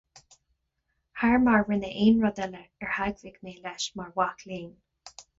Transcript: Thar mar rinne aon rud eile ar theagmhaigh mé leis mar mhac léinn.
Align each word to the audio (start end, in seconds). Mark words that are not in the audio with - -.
Thar 1.17 1.35
mar 1.41 1.59
rinne 1.65 1.91
aon 2.05 2.23
rud 2.23 2.41
eile 2.45 2.61
ar 2.85 2.89
theagmhaigh 2.95 3.43
mé 3.49 3.53
leis 3.67 3.85
mar 4.01 4.09
mhac 4.21 4.43
léinn. 4.53 4.73